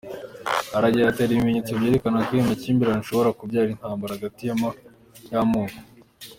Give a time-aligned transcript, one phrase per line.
[0.77, 4.41] Aragira ati: ‘Hari ibimenyetso byerekana ko aya makimbirane ashobora kubyara intambara hagati
[5.31, 5.77] y’amoko.